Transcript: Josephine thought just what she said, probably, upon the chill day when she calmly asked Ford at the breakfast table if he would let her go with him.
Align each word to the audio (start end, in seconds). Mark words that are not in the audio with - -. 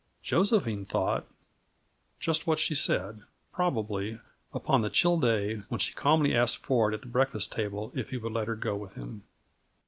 Josephine 0.23 0.83
thought 0.83 1.27
just 2.19 2.47
what 2.47 2.57
she 2.57 2.73
said, 2.73 3.21
probably, 3.53 4.19
upon 4.51 4.81
the 4.81 4.89
chill 4.89 5.19
day 5.19 5.57
when 5.69 5.77
she 5.77 5.93
calmly 5.93 6.33
asked 6.35 6.57
Ford 6.57 6.95
at 6.95 7.03
the 7.03 7.07
breakfast 7.07 7.51
table 7.51 7.91
if 7.93 8.09
he 8.09 8.17
would 8.17 8.33
let 8.33 8.47
her 8.47 8.55
go 8.55 8.75
with 8.75 8.95
him. 8.95 9.21